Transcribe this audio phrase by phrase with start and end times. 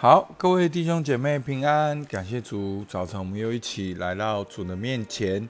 [0.00, 2.84] 好，各位弟兄姐妹平安，感谢主。
[2.86, 5.48] 早晨我们又一起来到主的面前，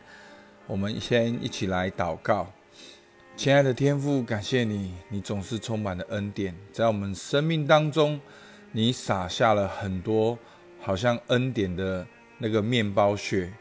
[0.66, 2.50] 我们先一起来祷告。
[3.36, 8.18] 亲爱的天父，感谢你，你总是充满了恩典，在我们生命当中，
[8.72, 10.38] 你撒下了很多
[10.80, 12.06] 好像恩典的
[12.38, 13.52] 那个面包屑。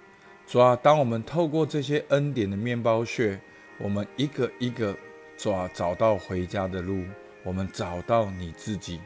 [0.46, 3.38] 主啊，当我们透过这些恩典的面包屑，
[3.78, 4.96] 我们一个一个
[5.36, 7.04] 抓找到回家的路，
[7.44, 9.02] 我们找到你自己。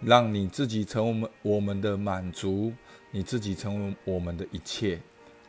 [0.00, 2.72] 让你自己成为我们我们的满足，
[3.10, 5.00] 你自己成为我们的一切。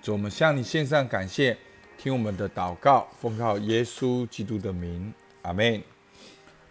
[0.01, 1.57] 主，我们向你献上感谢，
[1.97, 5.81] 听我们的祷告，奉靠耶稣基督的名，阿门。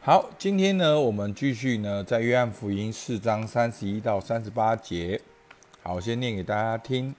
[0.01, 5.21] 好，今天呢，我们继续呢，在约翰福音四章三十一到三十八节。
[5.83, 7.15] 好，我先念给大家听。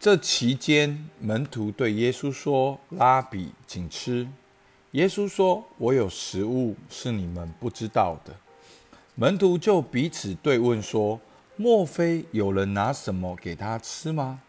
[0.00, 4.28] 这期间，门徒对耶稣说：“拉比，请吃。”
[4.90, 8.34] 耶稣说：“我有食物是你们不知道的。”
[9.14, 11.20] 门徒就彼此对问说
[11.56, 14.40] ：“莫非有人拿什么给他吃吗？”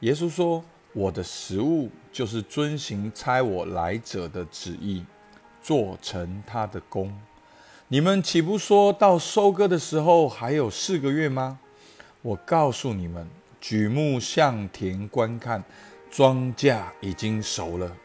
[0.00, 5.04] 耶稣说：“我的食物就是遵行差我来者的旨意，
[5.62, 7.18] 做成他的功。
[7.88, 11.58] 你们岂不说到收割的时候还有四个月吗？
[12.20, 13.26] 我告诉你们，
[13.60, 15.64] 举目向田观看，
[16.10, 17.96] 庄稼已经熟了。”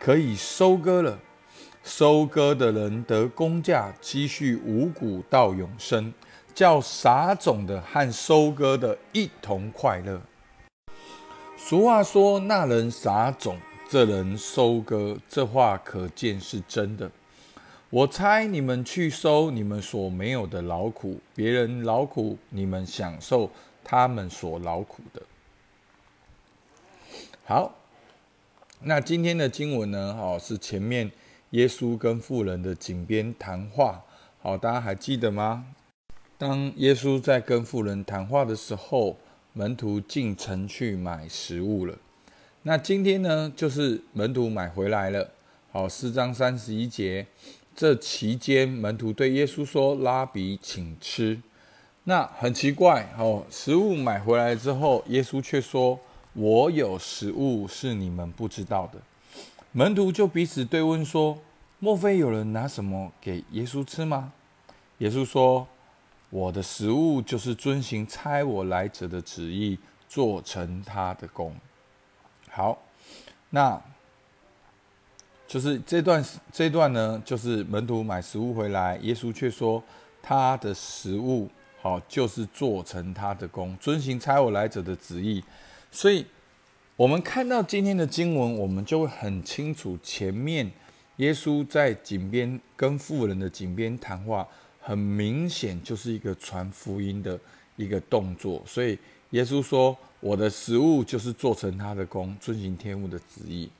[0.00, 1.18] 可以收割了，
[1.82, 6.12] 收割的人得工价，积蓄五谷到永生，
[6.54, 10.20] 叫撒种的和收割的一同快乐。
[11.56, 17.10] 俗话说：“那人撒种，这人收割。”这话可见是真的。
[17.90, 23.50] 我猜你们去收你们所没有的劳苦，别人劳苦，你们享受
[23.82, 25.22] 他们所劳苦的。
[27.44, 27.74] 好。
[28.82, 30.16] 那今天的经文呢？
[30.18, 31.10] 哦，是前面
[31.50, 34.04] 耶稣跟妇人的井边谈话。
[34.40, 35.66] 好，大家还记得吗？
[36.38, 39.16] 当耶稣在跟妇人谈话的时候，
[39.52, 41.96] 门徒进城去买食物了。
[42.62, 45.30] 那今天呢，就是门徒买回来了。
[45.72, 47.26] 好，四章三十一节，
[47.74, 51.40] 这期间门徒对耶稣说：“拉比，请吃。”
[52.04, 55.98] 那很奇怪哦，食物买回来之后，耶稣却说。
[56.32, 59.00] 我有食物是你们不知道的，
[59.72, 61.38] 门徒就彼此对问说
[61.78, 64.32] ：“莫非有人拿什么给耶稣吃吗？”
[64.98, 65.66] 耶稣说
[66.28, 71.54] ：“我的食物就是遵行差我来者的旨意，做成他的功。”
[72.50, 72.76] 好，
[73.50, 73.80] 那
[75.46, 79.80] 就是这段这段呢，就是门徒买食物回来，耶稣却说
[80.20, 81.48] 他的食物
[81.80, 85.42] 好就是做成他的功，遵行差我来者的旨意。
[85.92, 86.26] 所以，
[87.00, 90.70] 我们看到今天的经文，我们就会很清楚，前面
[91.16, 94.46] 耶稣在井边跟富人的井边谈话，
[94.78, 97.40] 很明显就是一个传福音的
[97.76, 98.62] 一个动作。
[98.66, 98.98] 所以，
[99.30, 103.70] 耶稣说：“我的食物就是做成他的功，遵行天父的旨意。”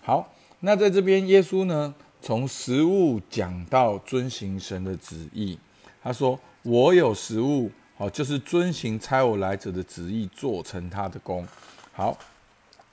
[0.00, 5.58] 好，那在这边，耶稣呢，从食物讲到遵行神的旨意。
[6.02, 11.46] 他说：“我有食物。”好，就是遵行差我来者的旨意，做成他的功。
[11.92, 12.16] 好，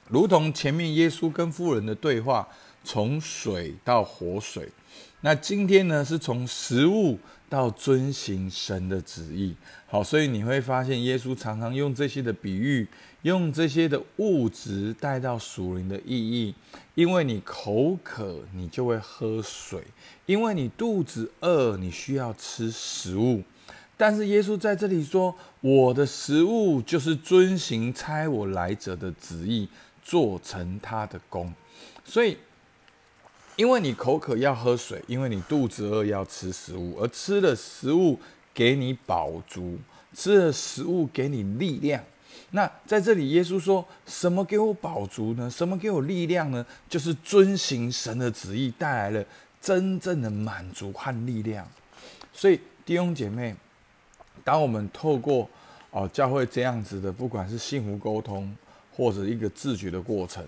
[0.09, 2.47] 如同前面耶稣跟妇人的对话，
[2.83, 4.69] 从水到活水。
[5.21, 7.17] 那今天呢，是从食物
[7.49, 9.55] 到遵行神的旨意。
[9.87, 12.87] 好，所以你会发现，耶稣常常用这些的比喻，
[13.23, 16.53] 用这些的物质带到属灵的意义。
[16.93, 19.81] 因为你口渴，你就会喝水；
[20.25, 23.43] 因为你肚子饿，你需要吃食物。
[23.99, 29.67] 但是耶稣在这里说：“我的食物就是遵行差我来者的旨意，
[30.07, 31.53] 做成他的功。”
[32.05, 32.37] 所以，
[33.57, 38.17] 因为你口渴要喝水，因为你肚子饿要吃食物，而吃了食物
[38.53, 39.77] 给你饱足，
[40.13, 42.01] 吃了食物给你力量。
[42.51, 45.49] 那在这里，耶稣说什么给我饱足呢？
[45.49, 46.65] 什么给我力量呢？
[46.87, 49.25] 就是遵行神的旨意带来了
[49.61, 51.67] 真正的满足和力量。
[52.31, 53.55] 所以弟兄姐妹。
[54.43, 55.49] 当我们透过
[55.91, 58.55] 哦教会这样子的，不管是幸福沟通
[58.97, 60.43] 或者一个自觉的过程，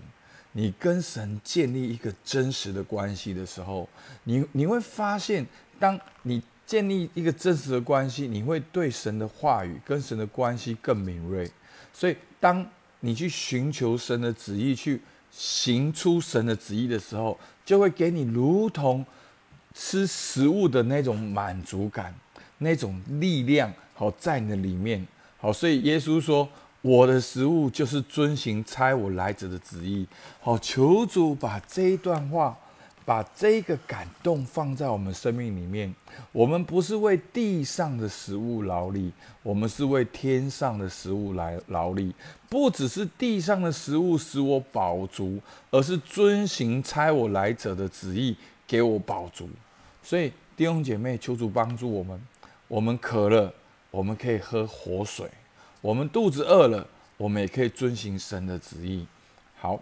[0.50, 3.88] 你跟神建立一个真实的关系的时候，
[4.24, 5.46] 你你会发现，
[5.78, 11.48] 当你建立一个真实的关系，你会对神的话语跟神的关系更敏锐。
[11.92, 12.66] 所以，当
[12.98, 15.00] 你去寻求神的旨意，去
[15.30, 19.06] 行出神的旨意的时候，就会给你如同
[19.74, 22.12] 吃食物的那种满足感，
[22.58, 23.72] 那种力量。
[23.94, 25.06] 好，在你的里面，
[25.38, 26.48] 好，所以耶稣说
[26.82, 30.06] ：“我的食物就是遵行差我来者的旨意。”
[30.40, 32.56] 好，求主把这一段话
[33.04, 35.94] 把这个感动放在我们生命里面。
[36.32, 39.12] 我们不是为地上的食物劳力，
[39.42, 42.14] 我们是为天上的食物来劳力。
[42.48, 45.40] 不只是地上的食物使我饱足，
[45.70, 48.36] 而是遵行差我来者的旨意，
[48.66, 49.48] 给我饱足。
[50.02, 52.20] 所以弟兄姐妹，求主帮助我们。
[52.68, 53.52] 我们渴了，
[53.90, 55.26] 我们可以喝活水；
[55.80, 56.86] 我们肚子饿了，
[57.16, 59.06] 我们也可以遵行神的旨意。
[59.58, 59.80] 好，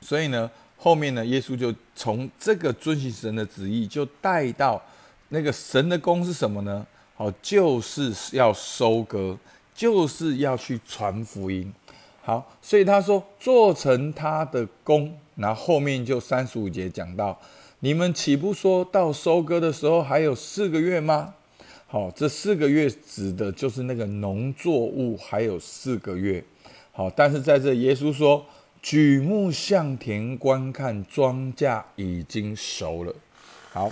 [0.00, 0.50] 所以呢。
[0.80, 4.80] 后面呢，耶稣就从这个遵行神的旨意，就带到
[5.30, 6.86] 那个神的功是什么呢？
[7.16, 9.36] 好，就是要收割，
[9.74, 11.74] 就是要去传福音。
[12.22, 17.36] 好，所以他说做成他的功，然后后面就三十五节讲到，
[17.80, 21.34] 你们岂不说到收割的时候还有四个月吗？
[21.88, 26.44] 好，这四个月指的就是那个农作物还有四个月。
[26.92, 28.46] 好，但是在这耶稣说。
[28.80, 33.12] 举目向田观看，庄稼已经熟了。
[33.72, 33.90] 好，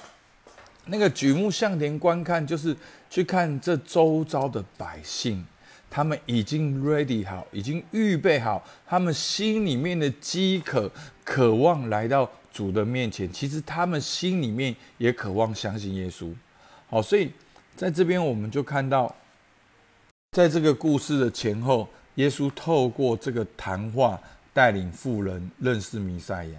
[0.87, 2.75] 那个举目向田观看，就是
[3.11, 5.45] 去看这周遭的百姓，
[5.91, 10.89] 他们已经 ready 好，已经预备好，他们心里面的饥渴、
[11.25, 13.31] 渴望来到主的面前。
[13.33, 16.33] 其实他们心里面也渴望相信耶稣。
[16.89, 17.33] 好，所以
[17.77, 19.15] 在这边我们就看到，
[20.33, 24.19] 在这个故事的前后，耶稣透过这个谈话。
[24.57, 26.59] 带领富人认识弥赛亚，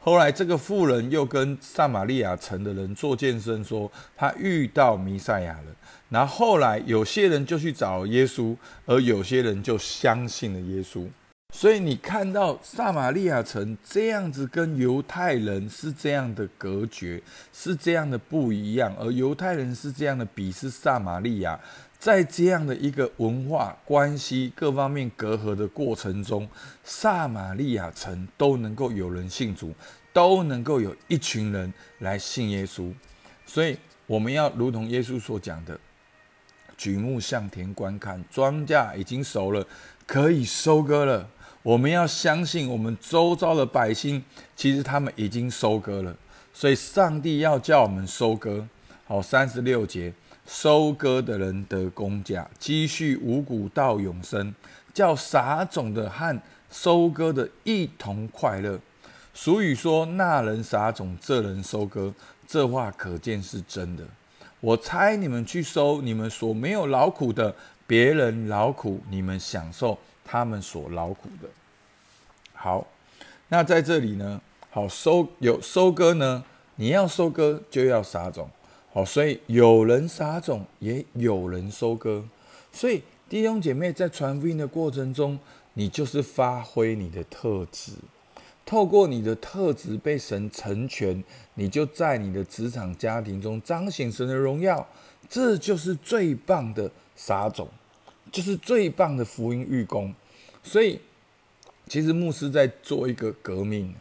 [0.00, 5.74] 后来这个富人又跟撒玛利亚城的人做见证，说他遇到弥赛亚了。
[6.10, 8.54] 然后后来有些人就去找耶稣，
[8.84, 11.08] 而有些人就相信了耶稣。
[11.54, 17.20] 所以你看到撒玛利亚城这样子跟犹太人是这样的隔绝，
[17.52, 21.58] 是这样的不一样，而犹太人是这样的鄙视撒玛利亚。
[21.98, 26.48] 在这样的一个文化关系各方面隔阂的过程中，
[26.84, 29.74] 撒玛利亚城都能够有人信主，
[30.12, 32.92] 都能够有一群人来信耶稣。
[33.46, 35.80] 所以我们要如同耶稣所讲的，
[36.76, 39.66] 举目向田观看，庄稼已经熟了，
[40.06, 41.28] 可以收割了。
[41.62, 44.22] 我们要相信我们周遭的百姓，
[44.56, 46.16] 其实他们已经收割了。
[46.52, 48.66] 所以上帝要叫我们收割。
[49.06, 50.12] 好，三十六节。
[50.46, 54.54] 收割的人得工价，积蓄五谷到永生，
[54.94, 56.40] 叫撒种的和
[56.70, 58.80] 收割的一同快乐。
[59.34, 62.14] 俗语说：“那人撒种，这人收割。”
[62.48, 64.02] 这话可见是真的。
[64.60, 67.54] 我猜你们去收你们所没有劳苦的，
[67.86, 69.98] 别人劳苦，你们享受
[70.30, 71.48] 他们所劳苦的。
[72.52, 72.86] 好，
[73.48, 74.38] 那在这里呢？
[74.70, 76.44] 好收有收割呢？
[76.76, 78.50] 你要收割就要撒种。
[78.92, 82.22] 好，所以有人撒种，也有人收割。
[82.70, 85.38] 所以弟兄姐妹在传福音的过程中，
[85.72, 87.92] 你就是发挥你的特质，
[88.66, 91.24] 透过你的特质被神成全，
[91.54, 94.86] 你就在你的职场家庭中彰显神的荣耀。
[95.30, 97.66] 这就是最棒的撒种，
[98.32, 100.14] 就是最棒的福音预工。
[100.62, 101.00] 所以，
[101.88, 103.94] 其实牧师在做一个革命。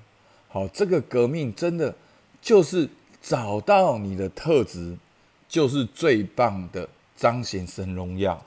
[0.48, 1.96] 好，这个革命真的
[2.42, 2.90] 就是。
[3.20, 4.96] 找到你的特质，
[5.50, 8.42] 就是最棒的彰显神荣耀。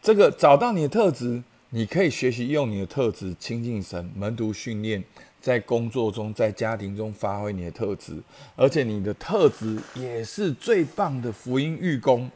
[0.00, 5.04] 这个找到你的特质，你可以学习用你的特质亲近神，门徒训练，
[5.42, 8.16] 在工作中、在家庭中发挥你的特质，
[8.56, 12.30] 而且你的特质也是最棒的福音预工，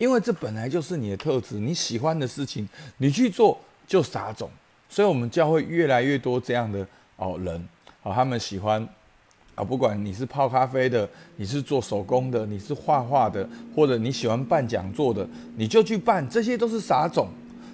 [0.00, 1.56] 因为这本来就是你的特质。
[1.60, 2.66] 你喜欢的事情，
[2.96, 4.50] 你去做就撒种。
[4.88, 6.84] 所以，我们教会越来越多这样的
[7.16, 7.68] 哦人，
[8.02, 8.88] 哦，他们喜欢。
[9.56, 17.28] 啊，不管你是泡咖啡的，你是做手工的，你是画画的，或者你喜欢办讲座的，你就去办，这些都是撒种。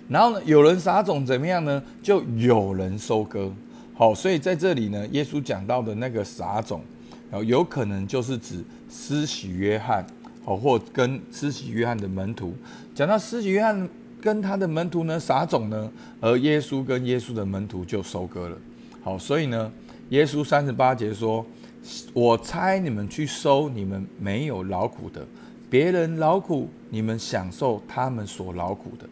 [0.09, 1.81] 然后呢，有人撒种怎么样呢？
[2.03, 3.53] 就有人收割。
[3.95, 6.83] 好，所以在这里呢，耶稣讲到的那个撒种，
[7.31, 10.05] 然后有可能就是指施洗约翰，
[10.47, 12.55] 哦，或跟施洗约翰的门徒。
[12.95, 13.87] 讲到施洗约翰
[14.23, 18.57] 跟他的门徒呢撒种呢，而耶稣跟耶稣的门徒就收割了。
[19.03, 19.71] 好，所以呢，
[20.09, 21.45] 耶稣三十八节说。
[22.13, 25.25] 我猜你们去收你们没有劳苦的，
[25.71, 29.09] 别人劳苦，你们享受他们所劳苦的。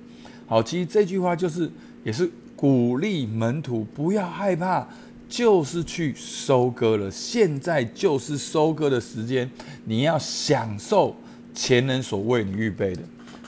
[0.49, 1.71] 好，其实这句话就是
[2.03, 4.85] 也是鼓励门徒不要害怕，
[5.29, 7.09] 就是去收割了。
[7.09, 9.49] 现在就是收割的时间，
[9.85, 11.15] 你要享受
[11.55, 13.03] 前人所为你预备的。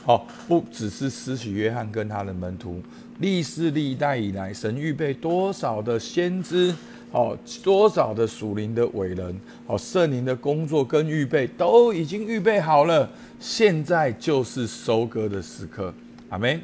[0.04, 2.80] 好，不只是施洗约翰跟他的门徒，
[3.18, 6.75] 历世历代以来，神预备多少的先知。
[7.12, 13.08] 哦，多少的属灵的伟人，哦，圣灵的工作跟预备都已经预备好了，
[13.40, 15.94] 现在就是收割的时刻，
[16.28, 16.60] 阿门。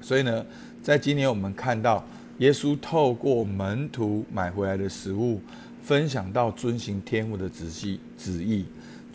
[0.00, 0.44] 所以呢，
[0.82, 2.06] 在今年我们看到
[2.38, 5.40] 耶稣透过门徒买回来的食物，
[5.82, 8.64] 分享到遵行天父的旨意，旨意，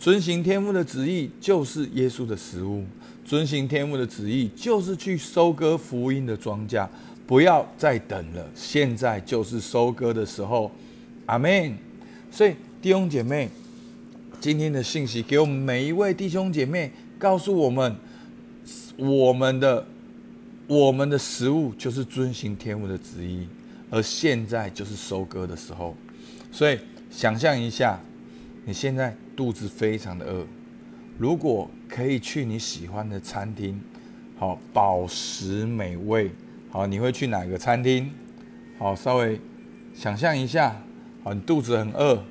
[0.02, 2.84] 遵行天父的旨意就是耶稣的食物，
[3.24, 6.88] 遵行天父的旨意就是去收割福音的庄稼，
[7.24, 10.68] 不要再等了，现在就是收割的时候，
[11.26, 11.78] 阿门。
[12.32, 13.48] 所以弟兄姐妹，
[14.40, 17.94] 今天的信息给我们每一位弟兄姐妹，告诉我们，
[18.96, 19.86] 我们的
[20.66, 23.46] 我们的食物就是遵行天父的旨意，
[23.88, 25.94] 而现在就是收割的时候。
[26.50, 26.76] 所以，
[27.08, 28.00] 想象一下，
[28.64, 30.46] 你现在肚子非常的饿，
[31.18, 33.80] 如果可以去你喜欢的餐厅，
[34.36, 36.30] 好饱食美味，
[36.70, 38.08] 好，你会去哪个餐厅？
[38.78, 39.40] 好，稍微
[39.92, 40.80] 想象一下，
[41.24, 42.22] 好，你肚子很饿，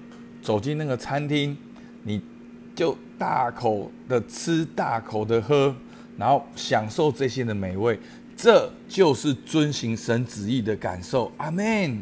[0.42, 1.58] 走进那个餐厅，
[2.04, 2.22] 你
[2.74, 5.76] 就大口的吃，大口的喝，
[6.18, 8.00] 然后享受这些的美味，
[8.38, 11.30] 这就是遵行神旨意的感受。
[11.36, 12.02] 阿门。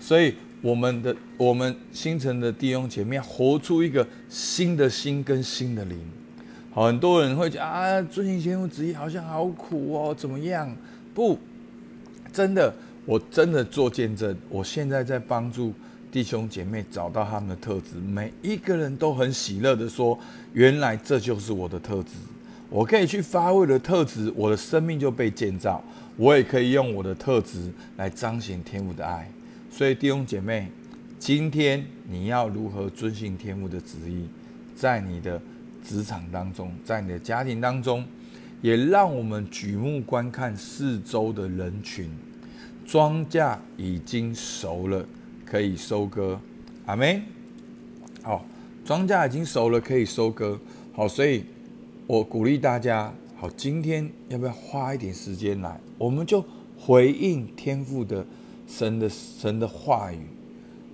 [0.00, 0.34] 所以。
[0.62, 5.98] 我们的我们星辰的弟兄姐妹，活出一个新的心跟新的灵。
[6.72, 10.74] 好，很多人会讲啊，遵行天父旨意好像好苦哦，怎么样？
[11.14, 11.38] 不，
[12.32, 14.36] 真的，我真的做见证。
[14.48, 15.72] 我现在在帮助
[16.12, 20.18] 弟兄姐妹找到他们的特质，每一个人都很喜乐的说，
[20.52, 22.12] 原来这就是我的特质。
[22.68, 25.82] 我可以去发挥的特质，我的生命就被建造。
[26.16, 29.30] 我也可以用我的特质来彰显天父的爱。
[29.76, 30.70] 所以弟兄姐妹，
[31.18, 34.26] 今天你要如何遵行天父的旨意，
[34.74, 35.38] 在你的
[35.84, 38.02] 职场当中，在你的家庭当中，
[38.62, 42.08] 也让我们举目观看四周的人群，
[42.86, 45.06] 庄稼已经熟了，
[45.44, 46.40] 可以收割。
[46.86, 47.22] 阿门。
[48.22, 48.46] 好，
[48.82, 50.58] 庄稼已经熟了，可以收割。
[50.94, 51.44] 好，所以
[52.06, 56.42] 我鼓励大家，好，今天要不要花一点时间来，我们就
[56.78, 58.24] 回应天父的。
[58.66, 60.18] 神的神的话语，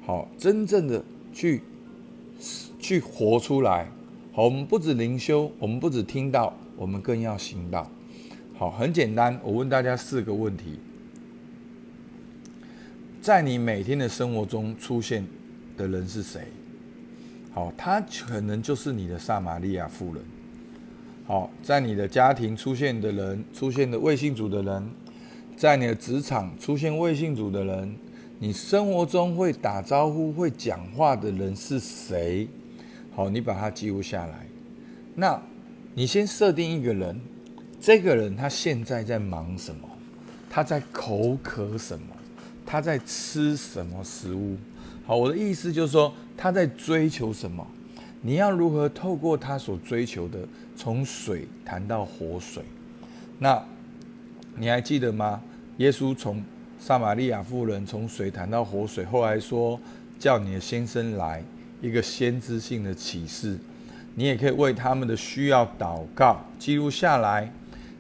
[0.04, 1.02] 好，真正的
[1.32, 1.62] 去
[2.78, 3.88] 去活出来。
[4.32, 7.90] 好，我们不止灵修，我们不止听到，我们更要行道。
[8.56, 10.78] 好，很简单，我问大家四个问题：
[13.20, 15.26] 在你每天的生活中出现
[15.76, 16.42] 的人是谁？
[17.52, 20.22] 好，他可能就是你的撒玛利亚妇人。
[21.26, 24.90] 好，在你的家庭出现的人，出现的卫信主的人。
[25.62, 27.94] 在你的职场出现微信组的人，
[28.40, 32.48] 你生活中会打招呼、会讲话的人是谁？
[33.14, 34.44] 好，你把它记录下来。
[35.14, 35.40] 那，
[35.94, 37.20] 你先设定一个人，
[37.80, 39.88] 这个人他现在在忙什么？
[40.50, 42.06] 他在口渴什么？
[42.66, 44.56] 他在吃什么食物？
[45.06, 47.64] 好，我的意思就是说他在追求什么？
[48.20, 50.40] 你要如何透过他所追求的，
[50.74, 52.64] 从水谈到活水？
[53.38, 53.64] 那
[54.56, 55.40] 你还记得吗？
[55.78, 56.42] 耶稣从
[56.78, 59.78] 撒玛利亚妇人从水谈到活水，后来说
[60.18, 61.42] 叫你的先生来，
[61.80, 63.58] 一个先知性的启示。
[64.14, 67.50] 你也可以为他们的需要祷告，记录下来。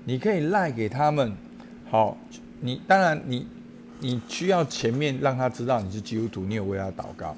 [0.04, 1.32] 你可以赖给他们。
[1.88, 2.18] 好，
[2.60, 3.46] 你当然你
[4.00, 7.34] 你需要前面让他知道你是基督徒，你有为他祷告。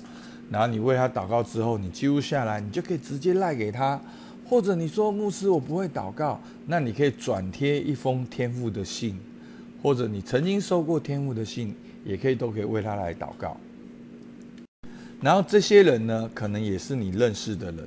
[0.50, 4.00] 然后你为他祷告之后，你记录下来，你就可以直接赖给他。
[4.46, 9.18] 或者你说牧师我不会祷告，那你可以转贴一封天父的信。
[9.84, 11.74] 或者你曾经收过天父的信，
[12.06, 13.54] 也可以都可以为他来祷告。
[15.20, 17.86] 然后这些人呢，可能也是你认识的人，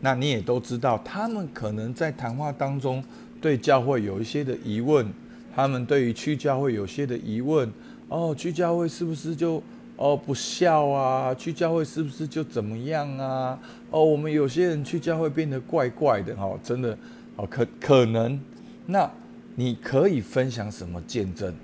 [0.00, 3.02] 那你也都知道，他们可能在谈话当中
[3.40, 5.04] 对教会有一些的疑问，
[5.52, 7.68] 他们对于去教会有些的疑问。
[8.08, 9.60] 哦，去教会是不是就
[9.96, 11.34] 哦不孝啊？
[11.34, 13.58] 去教会是不是就怎么样啊？
[13.90, 16.96] 哦，我们有些人去教会变得怪怪的，哈，真的，
[17.34, 18.40] 哦，可可能
[18.86, 19.10] 那。
[19.54, 21.54] 你可以分享什么见证，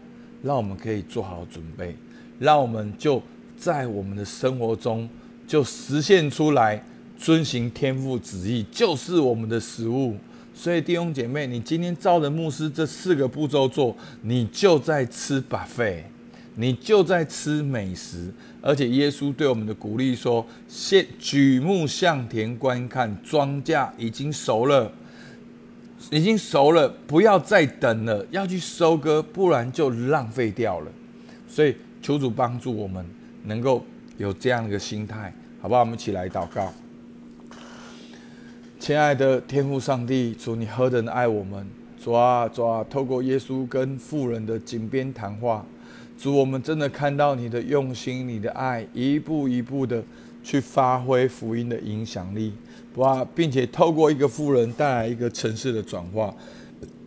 [0.43, 1.97] 让我们可以做好准备，
[2.39, 3.23] 让我们就
[3.57, 5.09] 在我们的生活中
[5.47, 6.85] 就实现出来，
[7.17, 10.17] 遵行天父旨意就是我们的食物。
[10.55, 16.03] 所以弟兄姐妹，你今天照着牧师这四个步骤做，你就在吃 buffet，
[16.57, 18.33] 你就在吃美食。
[18.61, 24.91] 而且耶稣对我们的鼓励说：现举目向田观看，庄稼已经熟了。
[26.11, 30.91] 已经熟了，不要再等了，要去收割，不然就浪费掉了。
[31.47, 33.05] 所以求主帮助我们，
[33.45, 33.85] 能够
[34.17, 35.81] 有这样一个心态，好不好？
[35.81, 36.73] 我们一起来祷告。
[38.79, 41.67] 亲爱的天父上帝，主你何等的爱我们！
[42.03, 45.67] 主啊，主啊，透过耶稣跟富人的井边谈话，
[46.17, 50.03] 主我们真的看到你的用心，你的爱，一步一步的
[50.43, 52.53] 去发挥福音的影响力。
[52.97, 56.35] 哇，并且透过一个富人带来一个城市的转化，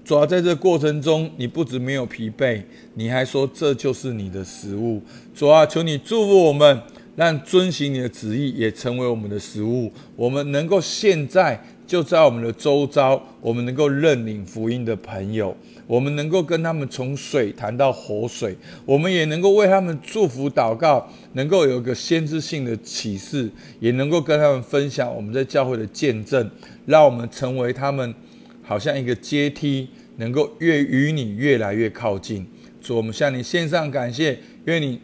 [0.06, 5.02] 主要在这过程中，你不止没有疲惫，你还说这就是你的食物。
[5.36, 6.82] 主啊，求你祝福我们，
[7.18, 9.92] 让遵行你的旨意也成为我们的食物。
[10.16, 11.62] 我们能够现在
[11.92, 15.54] 就在我们的周遭，我们能够认领福音的朋友，
[15.86, 18.56] 我们能够跟他们从水谈到活水，
[18.86, 26.50] 我们也能够为他们祝福祷告，能够有一个先知性的启示，也能够跟他们分享我们在教会的见证，
[26.86, 28.16] 让我们成为他们
[28.64, 32.48] 好像一个阶梯，能够越与你越来越靠近。
[32.82, 34.98] 主，我们向你献上感谢，愿你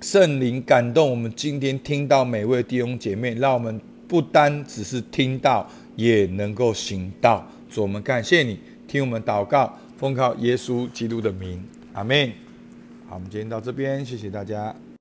[0.00, 3.78] 圣灵感动我们今天听到每位弟兄姐妹，让我们
[4.10, 5.64] 不单只是听到，
[5.94, 7.46] 也能够行道。
[7.70, 11.62] 主，我们感谢你，听我们祷告，奉靠耶稣基督的名，
[11.92, 12.32] 阿门。
[13.08, 14.74] 好，我们今天到这边，谢谢大家。